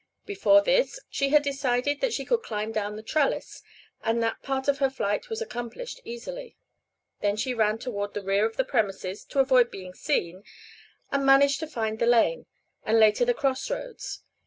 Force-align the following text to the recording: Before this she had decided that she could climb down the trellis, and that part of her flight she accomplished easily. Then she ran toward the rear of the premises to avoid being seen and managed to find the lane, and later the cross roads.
Before 0.25 0.63
this 0.63 0.99
she 1.11 1.29
had 1.29 1.43
decided 1.43 2.01
that 2.01 2.11
she 2.11 2.25
could 2.25 2.41
climb 2.41 2.71
down 2.71 2.95
the 2.95 3.03
trellis, 3.03 3.61
and 4.01 4.23
that 4.23 4.41
part 4.41 4.67
of 4.67 4.79
her 4.79 4.89
flight 4.89 5.25
she 5.29 5.43
accomplished 5.43 6.01
easily. 6.03 6.57
Then 7.19 7.35
she 7.35 7.53
ran 7.53 7.77
toward 7.77 8.15
the 8.15 8.23
rear 8.23 8.47
of 8.47 8.57
the 8.57 8.65
premises 8.65 9.23
to 9.25 9.39
avoid 9.39 9.69
being 9.69 9.93
seen 9.93 10.41
and 11.11 11.23
managed 11.23 11.59
to 11.59 11.67
find 11.67 11.99
the 11.99 12.07
lane, 12.07 12.47
and 12.83 12.97
later 12.99 13.25
the 13.25 13.35
cross 13.35 13.69
roads. 13.69 14.23